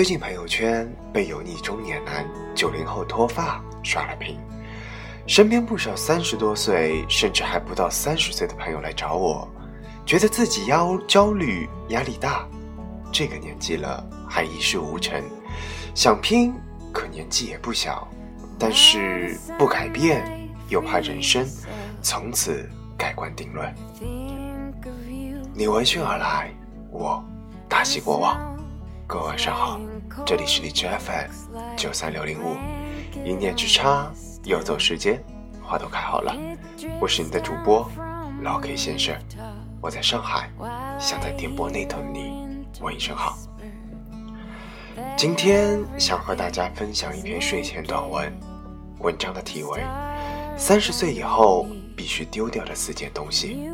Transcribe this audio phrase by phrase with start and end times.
[0.00, 4.40] 最近朋友圈被油腻中年男九零后脱发刷了屏，
[5.26, 9.46] 身边不少三十多岁甚至还不到三十岁的朋友来找我，
[10.06, 12.48] 觉得自己焦焦虑压力大，
[13.12, 15.22] 这个年纪了还一事无成，
[15.94, 16.54] 想拼
[16.94, 18.08] 可年纪也不小，
[18.58, 21.46] 但是不改变又怕人生
[22.00, 23.70] 从此盖棺定论。
[25.52, 26.50] 你闻讯而来，
[26.90, 27.22] 我
[27.68, 28.48] 大喜过望。
[29.06, 29.80] 各位晚上好，
[30.26, 31.30] 这里是荔枝 FM
[31.76, 32.56] 九三六零五，
[33.24, 34.10] 一念之差，
[34.44, 35.22] 游走时间，
[35.62, 36.36] 花都开好了。
[37.00, 37.90] 我是你的主播
[38.42, 39.14] 老 K 先生，
[39.80, 40.50] 我在上海，
[40.98, 43.38] 想在电波那头的你问一声好。
[45.16, 48.32] 今天想和大家分享一篇睡前短文，
[48.98, 49.80] 文章的题为
[50.58, 53.70] 《三十岁以后必须丢掉的四件东西》。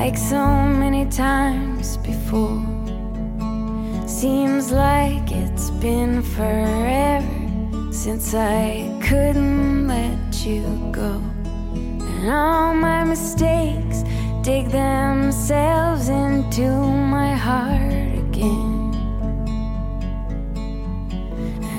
[0.00, 0.46] Like so
[0.82, 2.62] many times before.
[4.06, 8.62] Seems like it's been forever since I
[9.02, 11.20] couldn't let you go.
[12.12, 14.04] And all my mistakes
[14.42, 16.68] dig themselves into
[17.16, 18.94] my heart again.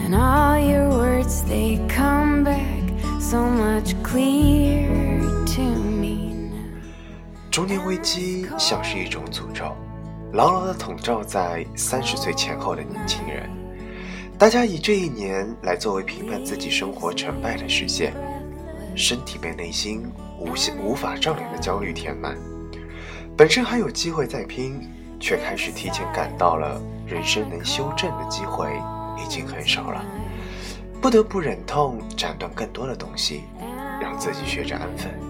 [0.01, 2.83] And all your words, they come back
[3.21, 5.98] so much clearer to me.
[7.51, 9.75] 中年危机像是一种诅咒，
[10.33, 13.49] 牢牢地笼罩在三十岁前后的年轻人。
[14.37, 18.13] 大家以这一年来作为评判自己生活成败的时限，
[18.95, 20.03] 身体被内心
[20.39, 22.37] 无限无法丈量的焦虑填满，
[23.35, 24.87] 本身还有机会再拼，
[25.19, 28.71] 却开始提前感到了人生能修正的机会
[29.17, 30.05] 已经很少了，
[31.01, 33.41] 不得不忍痛斩断更多的东西，
[33.99, 35.28] 让自己学着安分。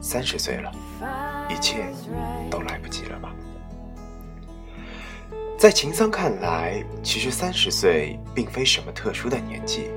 [0.00, 0.72] 三十岁了，
[1.50, 1.86] 一切
[2.50, 3.30] 都来不及了吗？
[5.58, 9.90] 在秦桑看来，其实三十岁并非什么特殊的年纪，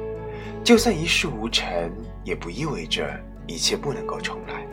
[0.64, 1.70] 就算一事无成，
[2.24, 3.14] 也不意味着
[3.46, 4.66] 一切不能够重来。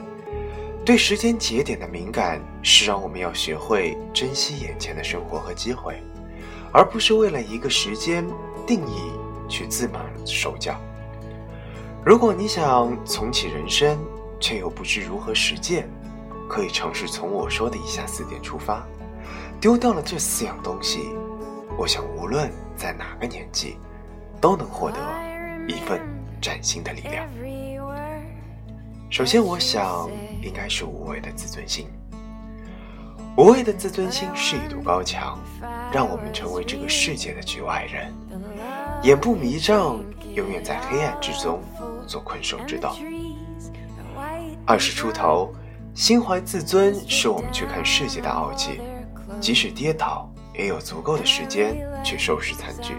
[0.87, 6.03] 对时间节点的敏感，是让我们要学会珍惜眼前的生活和机会，
[6.73, 8.27] 而不是为了一个时间
[8.67, 9.13] 定义
[9.47, 10.81] 去自满手脚。
[12.03, 13.99] 如果你想重启人生，
[14.41, 15.89] 却又不知如何实践，
[16.49, 18.87] 可以尝试从我说的以下四点出发，
[19.61, 21.11] 丢掉了这四样东西，
[21.77, 23.77] 我想无论在哪个年纪，
[24.41, 24.99] 都能获得
[25.67, 26.01] 一份
[26.41, 27.27] 崭新的力量。
[29.11, 30.09] 首先，我想
[30.43, 31.89] 应该是无畏的自尊心。
[33.37, 35.39] 无畏的自尊心是一堵高墙，
[35.93, 38.13] 让我们成为这个世界的局外人，
[39.03, 40.01] 眼不迷障，
[40.35, 41.63] 永远在黑暗之中
[42.07, 42.91] 做困兽之斗。
[44.69, 45.51] 二十出头，
[45.95, 48.83] 心怀自尊是我们去看世界的傲气，
[49.41, 51.75] 即使跌倒，也有足够的时间
[52.05, 52.93] 去收拾残局。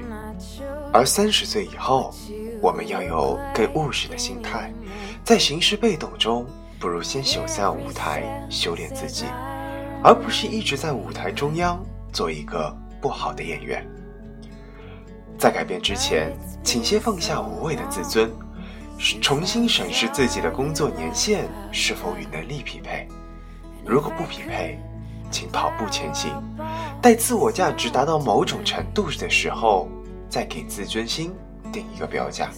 [0.91, 2.11] 而三十岁以后，
[2.59, 4.73] 我们要有更务实的心态，
[5.23, 6.43] 在行事被动中，
[6.79, 9.25] 不如先走下舞台，修炼自己，
[10.03, 11.79] 而不是一直在舞台中央
[12.11, 13.87] 做一个不好的演员。
[15.37, 18.27] 在改变之前，请先放下无谓的自尊。
[19.21, 23.07] 重新审视自己的工作年限是否与能力匹配，
[23.85, 24.77] 如果不匹配，
[25.31, 26.31] 请跑步前行，
[27.01, 29.87] 待自我价值达到某种程度的时候，
[30.27, 31.33] 再给自尊心
[31.71, 32.49] 定一个标价。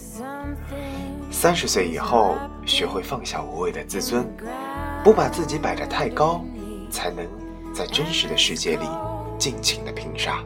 [1.30, 2.34] 三十岁以后，
[2.66, 4.26] 学会放下无谓的自尊，
[5.04, 6.44] 不把自己摆得太高，
[6.90, 7.24] 才能
[7.72, 8.86] 在真实的世界里
[9.38, 10.40] 尽情的拼杀。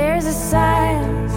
[0.00, 1.29] There's a sign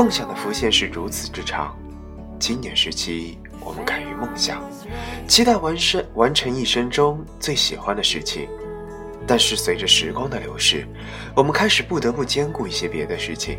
[0.00, 1.76] 梦想的浮现是如此之长，
[2.38, 4.62] 青年时期我们敢于梦想，
[5.28, 8.48] 期待完生完成一生中最喜欢的事情，
[9.26, 10.88] 但是随着时光的流逝，
[11.36, 13.58] 我们开始不得不兼顾一些别的事情，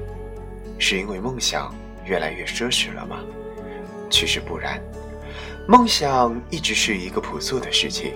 [0.80, 1.72] 是因为梦想
[2.06, 3.20] 越来越奢侈了吗？
[4.10, 4.82] 其实不然，
[5.68, 8.14] 梦想一直是一个朴素的事情，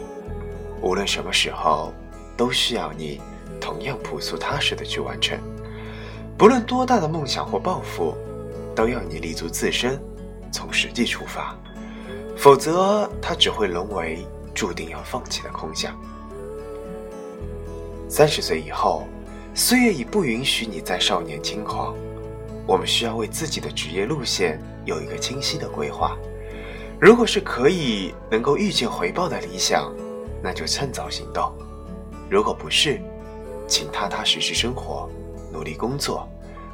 [0.81, 1.93] 无论什么时候，
[2.35, 3.21] 都需要你
[3.61, 5.37] 同样朴素踏实的去完成。
[6.37, 8.13] 不论多大的梦想或抱负，
[8.75, 9.97] 都要你立足自身，
[10.51, 11.55] 从实际出发，
[12.35, 15.97] 否则它只会沦为注定要放弃的空想。
[18.09, 19.07] 三十岁以后，
[19.53, 21.95] 岁月已不允许你再少年轻狂。
[22.67, 26.17] 我们需要为自己的职业路线有一个清晰的规划。
[26.99, 29.93] 如果是可以能够预见回报的理想，
[30.43, 31.53] 那就趁早行动；
[32.29, 32.99] 如果不是，
[33.67, 35.09] 请踏踏实实生活，
[35.55, 36.27] 努力工作，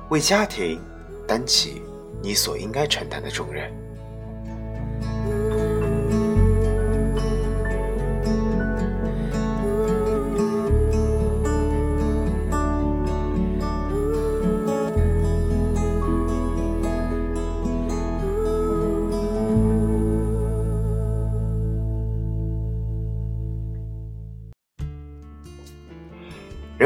[0.10, 0.82] 为家庭
[1.28, 1.84] 担起
[2.20, 3.72] 你所应该承担的重任。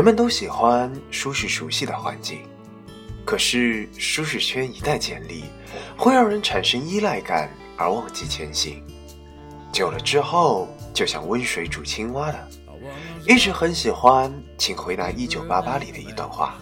[0.06, 2.42] 们都喜欢舒适熟悉的环境，
[3.26, 5.46] 可是舒适圈一旦建立，
[5.98, 8.84] 会让人产生依赖感而忘记前行。
[9.74, 12.48] 久了之后，就像温水煮青蛙了。
[13.28, 16.54] 一直很喜欢，请回答一九八八里的一段话：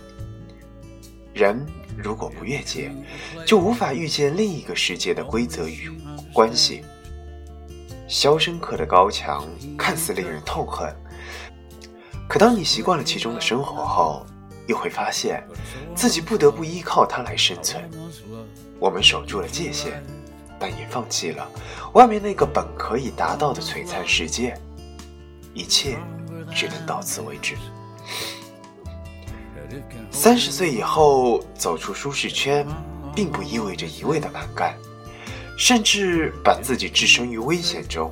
[1.33, 1.65] 人
[1.97, 2.89] 如果不越界，
[3.45, 5.91] 就无法预见另一个世界的规则与
[6.33, 6.81] 关系。
[8.07, 9.45] 肖申克的高墙
[9.77, 10.95] 看似令人痛恨。
[12.27, 14.25] 可当你习惯了其中的生活后，
[14.67, 15.45] 又会发现
[15.95, 17.83] 自己不得不依靠它来生存。
[18.79, 20.03] 我们守住了界限，
[20.59, 21.47] 但也放弃了
[21.93, 24.57] 外面那个本可以达到的璀璨世界。
[25.53, 25.99] 一切
[26.55, 27.55] 只能到此为止。
[30.09, 32.65] 三十岁以后走出舒适圈，
[33.13, 34.75] 并不意味着一味的蛮干，
[35.57, 38.11] 甚至把自己置身于危险中。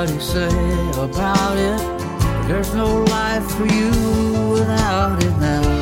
[0.00, 0.48] anybody say
[0.98, 2.48] about it.
[2.48, 3.90] There's no life for you
[4.50, 5.79] without it now.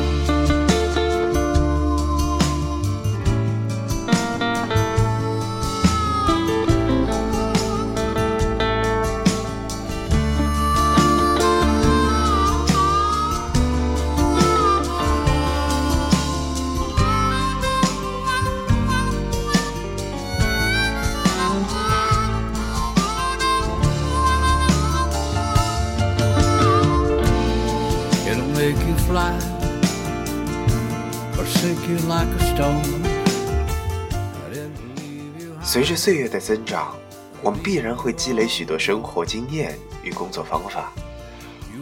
[35.71, 36.97] 随着岁月的增长，
[37.43, 40.91] 我们必然会积累许多生活经验与工作方法。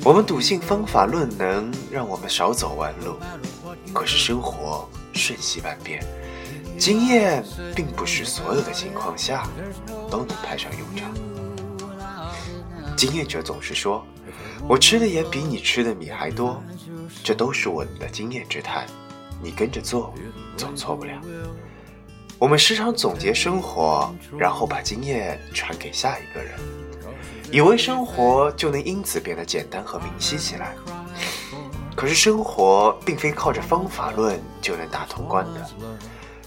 [0.03, 3.15] 我们笃信方法论能让我们少走弯路，
[3.93, 6.03] 可是生活瞬息万变，
[6.77, 7.41] 经验
[7.73, 9.47] 并不是所有的情况下
[10.11, 11.09] 都能派上用场。
[12.97, 14.05] 经验者总是说
[14.67, 16.61] ：“我吃的盐比你吃的米还多。”
[17.23, 18.85] 这都是我们的经验之谈，
[19.41, 20.13] 你跟着做，
[20.57, 21.13] 总错不了。
[22.39, 26.53] 我们时常总结生活，然后把经验传给下一个人，
[27.51, 30.75] 以为生活就能因此变得简单和明晰起来。
[31.95, 35.67] 可是生活并非靠着方法论就能打通关的，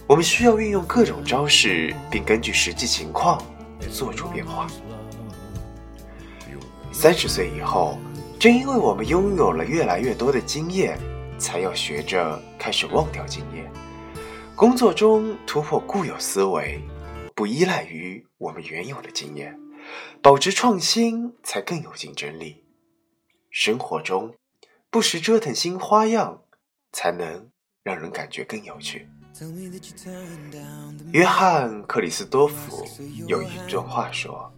[0.06, 3.42] 我们需要运用各种招式，并根据实际情况
[3.90, 4.68] 做出变化。
[6.92, 7.98] 三十岁以后。
[8.38, 10.98] 正因为我们拥有了越来越多的经验，
[11.38, 13.70] 才要学着开始忘掉经验。
[14.60, 16.78] 工作中突破固有思维，
[17.34, 19.58] 不依赖于我们原有的经验，
[20.20, 22.62] 保持创新才更有竞争力。
[23.48, 24.34] 生活中
[24.90, 26.42] 不时折腾新花样，
[26.92, 27.48] 才能
[27.82, 29.08] 让人感觉更有趣。
[31.10, 32.84] 约翰·克里斯多夫
[33.26, 34.52] 有一段话说，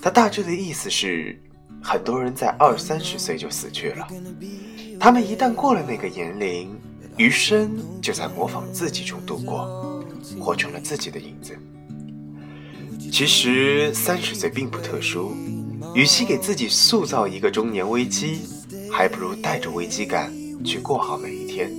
[0.00, 1.36] 他大致的意思是。
[1.84, 4.06] 很多人在二三十岁就死去了，
[5.00, 6.78] 他们一旦过了那个年龄，
[7.16, 10.04] 余生就在模仿自己中度过，
[10.40, 11.56] 活成了自己的影子。
[13.10, 15.32] 其实三十岁并不特殊，
[15.94, 18.40] 与其给自己塑造一个中年危机，
[18.90, 20.32] 还不如带着危机感
[20.64, 21.70] 去过好每一天，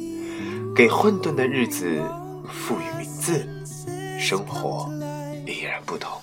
[0.76, 2.00] 给混沌的日子
[2.48, 3.48] 赋予名字，
[4.20, 4.88] 生活
[5.48, 6.22] 依然不同。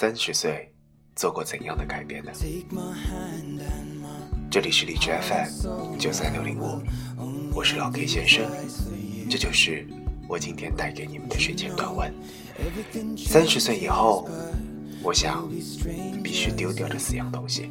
[0.00, 0.72] 三十岁
[1.16, 2.30] 做过怎样的改变呢？
[4.48, 6.80] 这里是荔枝 FM 九三六零五，
[7.52, 8.48] 我是老 K 先生，
[9.28, 9.84] 这就是
[10.28, 12.14] 我今天带给你们的睡前短文。
[13.16, 14.28] 三十岁以后，
[15.02, 15.50] 我想
[16.22, 17.68] 必须丢掉这四样东西，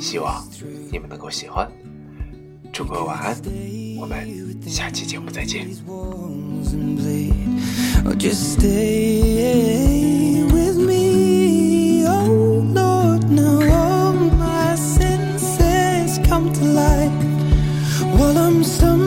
[0.00, 0.46] 希望
[0.92, 1.68] 你们能够喜欢。
[2.72, 3.36] 祝各位晚安，
[3.98, 5.66] 我们下期节目再见。
[16.28, 17.12] come to life.
[18.18, 19.05] while I'm some.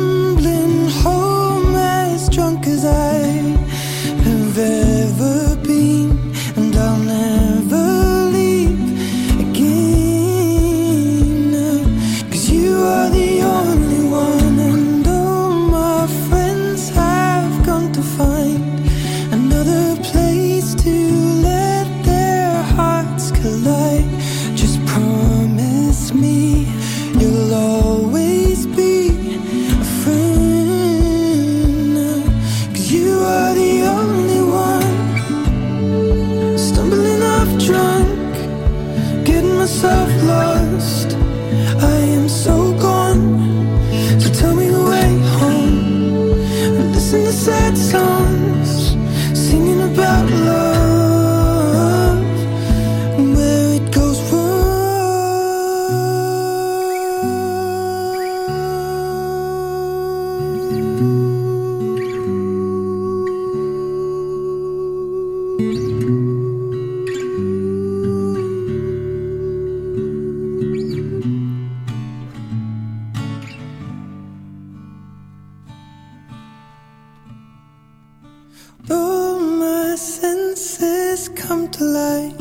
[81.49, 82.39] Come to life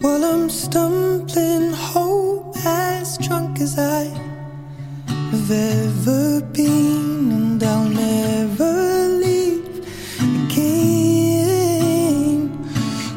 [0.00, 4.04] while I'm stumbling home as drunk as I
[5.06, 9.68] have ever been, and I'll never leave
[10.48, 11.28] again.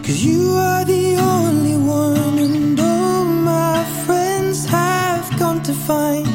[0.04, 6.28] Cause you are the only one, and all my friends have gone to find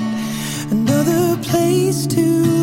[0.70, 2.53] another place to